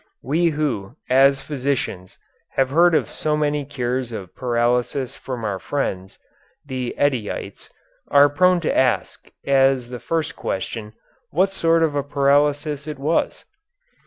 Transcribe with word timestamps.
We 0.23 0.47
who, 0.49 0.95
as 1.11 1.41
physicians, 1.41 2.17
have 2.53 2.71
heard 2.71 2.95
of 2.95 3.11
so 3.11 3.37
many 3.37 3.65
cures 3.65 4.11
of 4.11 4.35
paralysis 4.35 5.15
from 5.15 5.45
our 5.45 5.59
friends, 5.59 6.17
the 6.65 6.95
Eddyites, 6.97 7.69
are 8.09 8.27
prone 8.27 8.61
to 8.61 8.75
ask, 8.75 9.29
as 9.45 9.91
the 9.91 9.99
first 9.99 10.35
question, 10.35 10.93
what 11.29 11.51
sort 11.51 11.83
of 11.83 11.93
a 11.93 12.01
paralysis 12.01 12.87
it 12.87 12.97
was. 12.97 13.45